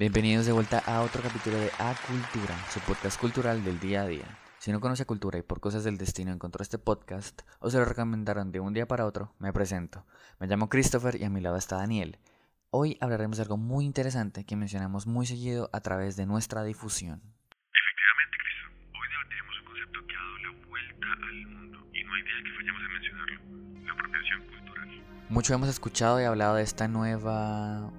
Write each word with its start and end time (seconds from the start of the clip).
Bienvenidos 0.00 0.46
de 0.46 0.52
vuelta 0.52 0.78
a 0.86 1.02
otro 1.02 1.22
capítulo 1.22 1.58
de 1.58 1.70
A 1.78 1.94
Cultura, 2.06 2.56
su 2.72 2.80
podcast 2.80 3.20
cultural 3.20 3.62
del 3.62 3.78
día 3.78 4.00
a 4.00 4.06
día. 4.06 4.38
Si 4.58 4.72
no 4.72 4.80
conoce 4.80 5.04
Cultura 5.04 5.38
y 5.38 5.42
por 5.42 5.60
cosas 5.60 5.84
del 5.84 5.98
destino 5.98 6.32
encontró 6.32 6.62
este 6.62 6.78
podcast 6.78 7.42
o 7.58 7.70
se 7.70 7.78
lo 7.78 7.84
recomendaron 7.84 8.50
de 8.50 8.60
un 8.60 8.72
día 8.72 8.88
para 8.88 9.04
otro, 9.04 9.34
me 9.38 9.52
presento. 9.52 10.06
Me 10.38 10.46
llamo 10.46 10.70
Christopher 10.70 11.20
y 11.20 11.24
a 11.24 11.30
mi 11.30 11.40
lado 11.40 11.56
está 11.56 11.76
Daniel. 11.76 12.18
Hoy 12.70 12.96
hablaremos 13.00 13.36
de 13.36 13.42
algo 13.42 13.58
muy 13.58 13.84
interesante 13.84 14.44
que 14.44 14.56
mencionamos 14.56 15.06
muy 15.06 15.26
seguido 15.26 15.68
a 15.72 15.80
través 15.82 16.16
de 16.16 16.24
nuestra 16.24 16.64
difusión. 16.64 17.22
Mencionarlo. 23.00 23.40
Mucho 25.28 25.54
hemos 25.54 25.68
escuchado 25.68 26.20
y 26.20 26.24
hablado 26.24 26.56
de 26.56 26.62
esta 26.62 26.88
nueva 26.88 27.90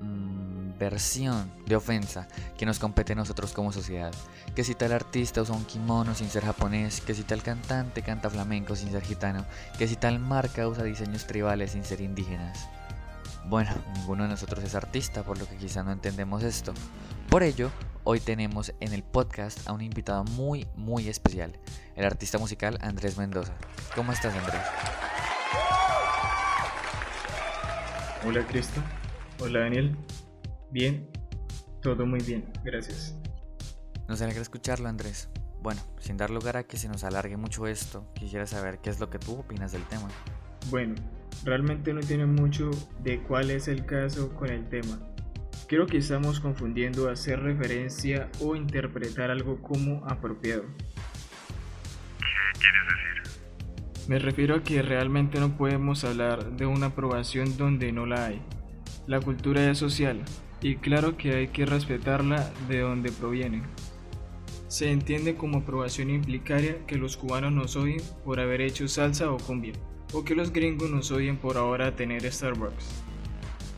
mm, 0.00 0.78
versión 0.78 1.50
de 1.66 1.76
ofensa 1.76 2.26
que 2.58 2.66
nos 2.66 2.78
compete 2.78 3.12
a 3.12 3.16
nosotros 3.16 3.52
como 3.52 3.72
sociedad. 3.72 4.12
Que 4.54 4.64
si 4.64 4.74
tal 4.74 4.92
artista 4.92 5.40
usa 5.40 5.54
un 5.54 5.64
kimono 5.64 6.14
sin 6.14 6.28
ser 6.28 6.44
japonés, 6.44 7.00
que 7.00 7.14
si 7.14 7.22
tal 7.22 7.42
cantante 7.42 8.02
canta 8.02 8.28
flamenco 8.28 8.74
sin 8.74 8.90
ser 8.90 9.02
gitano, 9.02 9.44
que 9.78 9.86
si 9.86 9.96
tal 9.96 10.18
marca 10.18 10.66
usa 10.66 10.82
diseños 10.82 11.26
tribales 11.26 11.72
sin 11.72 11.84
ser 11.84 12.00
indígenas. 12.00 12.68
Bueno, 13.46 13.70
ninguno 13.94 14.24
de 14.24 14.30
nosotros 14.30 14.62
es 14.64 14.74
artista, 14.74 15.22
por 15.22 15.38
lo 15.38 15.48
que 15.48 15.56
quizá 15.56 15.82
no 15.82 15.92
entendemos 15.92 16.42
esto. 16.42 16.74
Por 17.28 17.42
ello, 17.42 17.70
hoy 18.10 18.18
tenemos 18.18 18.74
en 18.80 18.92
el 18.92 19.04
podcast 19.04 19.68
a 19.68 19.72
un 19.72 19.82
invitado 19.82 20.24
muy, 20.24 20.66
muy 20.74 21.08
especial, 21.08 21.56
el 21.94 22.04
artista 22.04 22.38
musical 22.38 22.76
Andrés 22.80 23.16
Mendoza. 23.16 23.56
¿Cómo 23.94 24.10
estás, 24.10 24.34
Andrés? 24.34 24.60
Hola 28.26 28.44
Cristo, 28.48 28.82
hola 29.38 29.60
Daniel. 29.60 29.96
Bien, 30.72 31.08
todo 31.82 32.04
muy 32.04 32.18
bien, 32.18 32.52
gracias. 32.64 33.14
Nos 34.08 34.20
alegra 34.20 34.42
escucharlo, 34.42 34.88
Andrés. 34.88 35.28
Bueno, 35.62 35.80
sin 36.00 36.16
dar 36.16 36.30
lugar 36.30 36.56
a 36.56 36.64
que 36.64 36.78
se 36.78 36.88
nos 36.88 37.04
alargue 37.04 37.36
mucho 37.36 37.68
esto, 37.68 38.12
quisiera 38.14 38.44
saber 38.48 38.80
qué 38.80 38.90
es 38.90 38.98
lo 38.98 39.08
que 39.08 39.20
tú 39.20 39.38
opinas 39.38 39.70
del 39.70 39.84
tema. 39.84 40.08
Bueno, 40.68 40.96
realmente 41.44 41.94
no 41.94 42.00
tiene 42.00 42.26
mucho 42.26 42.72
de 43.04 43.22
cuál 43.22 43.52
es 43.52 43.68
el 43.68 43.86
caso 43.86 44.34
con 44.34 44.50
el 44.50 44.68
tema. 44.68 44.98
Creo 45.70 45.86
que 45.86 45.98
estamos 45.98 46.40
confundiendo 46.40 47.08
hacer 47.08 47.40
referencia 47.44 48.28
o 48.40 48.56
interpretar 48.56 49.30
algo 49.30 49.62
como 49.62 50.04
apropiado. 50.04 50.64
¿Qué 52.18 52.58
quieres 52.58 53.22
decir? 53.22 54.08
Me 54.08 54.18
refiero 54.18 54.56
a 54.56 54.64
que 54.64 54.82
realmente 54.82 55.38
no 55.38 55.56
podemos 55.56 56.02
hablar 56.02 56.56
de 56.56 56.66
una 56.66 56.86
aprobación 56.86 57.56
donde 57.56 57.92
no 57.92 58.04
la 58.04 58.26
hay. 58.26 58.42
La 59.06 59.20
cultura 59.20 59.70
es 59.70 59.78
social 59.78 60.20
y 60.60 60.74
claro 60.74 61.16
que 61.16 61.36
hay 61.36 61.46
que 61.46 61.66
respetarla 61.66 62.52
de 62.68 62.80
donde 62.80 63.12
proviene. 63.12 63.62
Se 64.66 64.90
entiende 64.90 65.36
como 65.36 65.58
aprobación 65.58 66.10
implicaría 66.10 66.84
que 66.84 66.96
los 66.96 67.16
cubanos 67.16 67.52
nos 67.52 67.76
odien 67.76 68.02
por 68.24 68.40
haber 68.40 68.60
hecho 68.60 68.88
salsa 68.88 69.30
o 69.30 69.36
cumbia, 69.36 69.74
o 70.14 70.24
que 70.24 70.34
los 70.34 70.52
gringos 70.52 70.90
nos 70.90 71.12
odien 71.12 71.36
por 71.36 71.56
ahora 71.56 71.94
tener 71.94 72.28
Starbucks. 72.28 73.04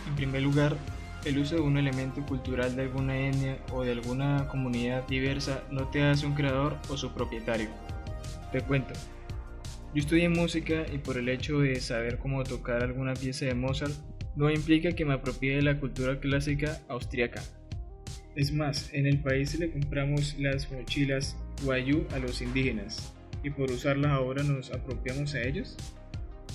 En 0.09 0.15
primer 0.17 0.41
lugar, 0.41 0.79
el 1.25 1.39
uso 1.39 1.57
de 1.57 1.61
un 1.61 1.79
elemento 1.79 2.25
cultural 2.27 2.75
de 2.75 2.83
alguna 2.83 3.19
etnia 3.19 3.59
o 3.73 3.85
de 3.85 3.93
alguna 3.93 4.49
comunidad 4.49 5.07
diversa 5.07 5.63
no 5.71 5.89
te 5.89 6.03
hace 6.03 6.27
un 6.27 6.35
creador 6.35 6.77
o 6.89 6.97
su 6.97 7.13
propietario. 7.13 7.69
Te 8.51 8.61
cuento. 8.61 8.95
Yo 9.95 10.01
estudié 10.01 10.29
música 10.29 10.85
y 10.93 10.99
por 10.99 11.19
el 11.19 11.29
hecho 11.29 11.61
de 11.61 11.81
saber 11.81 12.19
cómo 12.19 12.43
tocar 12.45 12.83
alguna 12.83 13.15
pieza 13.15 13.45
de 13.45 13.55
Mozart 13.55 13.93
no 14.35 14.51
implica 14.51 14.93
que 14.93 15.05
me 15.05 15.15
apropie 15.15 15.57
de 15.57 15.63
la 15.63 15.79
cultura 15.79 16.19
clásica 16.19 16.81
austriaca. 16.89 17.43
Es 18.35 18.53
más, 18.53 18.93
en 18.95 19.07
el 19.07 19.21
país 19.21 19.59
le 19.59 19.71
compramos 19.71 20.37
las 20.39 20.71
mochilas 20.73 21.37
Guayú 21.63 22.07
a 22.13 22.19
los 22.19 22.41
indígenas 22.41 23.13
y 23.45 23.51
por 23.51 23.71
usarlas 23.71 24.13
ahora 24.13 24.43
nos 24.43 24.73
apropiamos 24.73 25.35
a 25.35 25.43
ellos. 25.43 25.77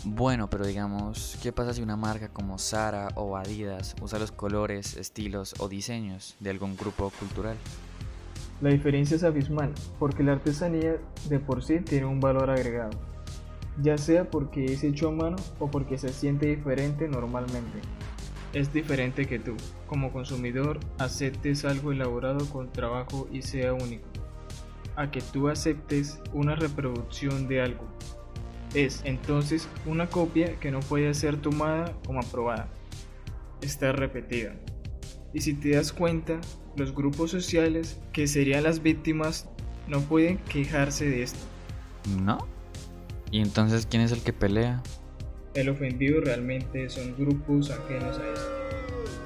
Bueno, 0.10 0.50
pero 0.50 0.66
digamos, 0.66 1.38
¿qué 1.44 1.52
pasa 1.52 1.74
si 1.74 1.82
una 1.82 1.98
marca 1.98 2.30
como 2.30 2.58
Zara 2.58 3.10
o 3.16 3.36
Adidas 3.36 3.94
usa 4.02 4.18
los 4.18 4.32
colores, 4.32 4.96
estilos 4.96 5.54
o 5.60 5.68
diseños 5.68 6.38
de 6.40 6.50
algún 6.50 6.78
grupo 6.78 7.12
cultural? 7.20 7.58
La 8.62 8.70
diferencia 8.70 9.18
es 9.18 9.26
abismal, 9.26 9.74
porque 10.00 10.24
la 10.24 10.32
artesanía 10.32 10.96
de 11.28 11.40
por 11.40 11.62
sí 11.62 11.82
tiene 11.82 12.06
un 12.06 12.22
valor 12.22 12.50
agregado, 12.50 12.98
ya 13.84 13.98
sea 13.98 14.32
porque 14.32 14.64
es 14.64 14.86
hecho 14.86 15.10
a 15.10 15.12
mano 15.12 15.36
o 15.60 15.70
porque 15.70 15.98
se 15.98 16.10
siente 16.10 16.46
diferente 16.46 17.10
normalmente. 17.10 17.82
Es 18.54 18.72
diferente 18.72 19.28
que 19.28 19.40
tú, 19.40 19.58
como 19.88 20.14
consumidor, 20.14 20.80
aceptes 21.00 21.66
algo 21.66 21.92
elaborado 21.92 22.50
con 22.50 22.72
trabajo 22.72 23.28
y 23.30 23.42
sea 23.42 23.74
único, 23.74 24.08
a 24.96 25.12
que 25.12 25.22
tú 25.22 25.50
aceptes 25.50 26.22
una 26.32 26.56
reproducción 26.56 27.50
de 27.50 27.62
algo. 27.62 27.86
Es 28.74 29.02
entonces 29.06 29.68
una 29.86 30.08
copia 30.08 30.60
que 30.60 30.72
no 30.72 30.82
puede 30.82 31.14
ser 31.14 31.38
tomada 31.38 31.94
como 32.06 32.20
aprobada. 32.20 32.68
Está 33.62 33.92
repetida. 33.92 34.56
Y 35.34 35.42
si 35.42 35.54
te 35.54 35.72
das 35.72 35.94
cuenta, 35.94 36.40
los 36.76 36.94
grupos 36.94 37.32
sociales, 37.32 38.00
que 38.14 38.28
serían 38.28 38.64
las 38.64 38.82
víctimas, 38.82 39.48
no 39.88 40.02
pueden 40.02 40.38
quejarse 40.38 41.06
de 41.06 41.24
esto. 41.24 41.40
¿No? 42.22 42.38
¿Y 43.32 43.42
entonces 43.42 43.88
quién 43.90 44.02
es 44.02 44.12
el 44.12 44.22
que 44.22 44.34
pelea? 44.34 44.82
El 45.54 45.70
ofendido 45.70 46.22
realmente 46.22 46.90
son 46.90 47.16
grupos 47.18 47.72
ajenos 47.72 48.18
a 48.20 48.32
eso. 48.32 48.50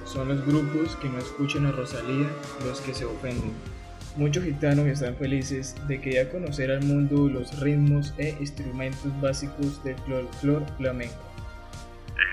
Son 0.05 0.27
los 0.27 0.45
grupos 0.45 0.95
que 0.97 1.09
no 1.09 1.17
escuchan 1.17 1.65
a 1.65 1.71
Rosalía 1.71 2.27
los 2.65 2.81
que 2.81 2.93
se 2.93 3.05
ofenden. 3.05 3.51
Muchos 4.17 4.43
gitanos 4.43 4.87
están 4.87 5.15
felices 5.15 5.75
de 5.87 6.01
que 6.01 6.13
ya 6.13 6.29
conocer 6.29 6.69
al 6.69 6.83
mundo 6.83 7.29
los 7.29 7.57
ritmos 7.61 8.13
e 8.17 8.35
instrumentos 8.41 9.09
básicos 9.21 9.81
del 9.85 9.95
folclore 9.99 10.65
flamenco. 10.77 11.15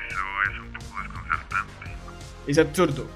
Eso 0.09 0.19
es 0.50 0.59
un 0.59 0.72
poco 0.72 1.03
desconcertante. 1.03 1.91
Es 2.49 2.59
absurdo. 2.59 3.06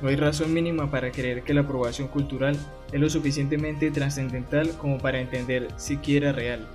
No 0.00 0.08
hay 0.08 0.14
razón 0.14 0.54
mínima 0.54 0.88
para 0.88 1.10
creer 1.10 1.42
que 1.42 1.52
la 1.52 1.62
aprobación 1.62 2.06
cultural 2.06 2.56
es 2.92 3.00
lo 3.00 3.10
suficientemente 3.10 3.90
trascendental 3.90 4.70
como 4.78 4.98
para 4.98 5.20
entender 5.20 5.66
siquiera 5.76 6.30
real. 6.30 6.68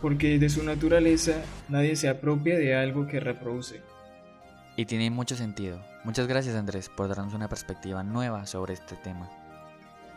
Porque 0.00 0.38
de 0.38 0.48
su 0.48 0.62
naturaleza 0.62 1.42
nadie 1.68 1.96
se 1.96 2.08
apropia 2.08 2.56
de 2.56 2.76
algo 2.76 3.08
que 3.08 3.18
reproduce. 3.18 3.80
Y 4.76 4.86
tiene 4.86 5.10
mucho 5.10 5.34
sentido. 5.34 5.80
Muchas 6.04 6.28
gracias 6.28 6.54
Andrés 6.54 6.88
por 6.88 7.08
darnos 7.08 7.34
una 7.34 7.48
perspectiva 7.48 8.04
nueva 8.04 8.46
sobre 8.46 8.74
este 8.74 8.94
tema. 8.94 9.28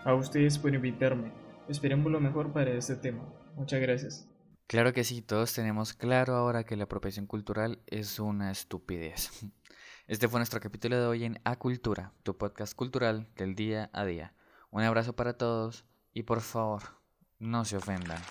A 0.05 0.13
ustedes 0.13 0.57
por 0.59 0.73
invitarme. 0.73 1.31
Esperemos 1.69 2.11
lo 2.11 2.19
mejor 2.19 2.51
para 2.51 2.71
este 2.71 2.95
tema. 2.95 3.23
Muchas 3.55 3.79
gracias. 3.79 4.27
Claro 4.67 4.91
que 4.91 5.03
sí, 5.03 5.21
todos 5.21 5.53
tenemos 5.53 5.93
claro 5.93 6.35
ahora 6.35 6.65
que 6.65 6.75
la 6.75 6.85
apropiación 6.85 7.25
cultural 7.25 7.79
es 7.87 8.19
una 8.19 8.51
estupidez. 8.51 9.31
Este 10.05 10.27
fue 10.27 10.41
nuestro 10.41 10.59
capítulo 10.59 10.99
de 10.99 11.05
hoy 11.05 11.23
en 11.23 11.39
A 11.45 11.55
Cultura, 11.55 12.11
tu 12.23 12.37
podcast 12.37 12.75
cultural 12.75 13.29
del 13.37 13.55
día 13.55 13.89
a 13.93 14.03
día. 14.03 14.33
Un 14.69 14.83
abrazo 14.83 15.15
para 15.15 15.37
todos 15.37 15.85
y 16.13 16.23
por 16.23 16.41
favor, 16.41 16.81
no 17.39 17.63
se 17.63 17.77
ofendan. 17.77 18.21